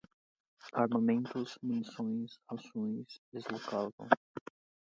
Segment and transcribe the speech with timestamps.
[0.73, 4.09] armamentos, munições, rações, deslocavam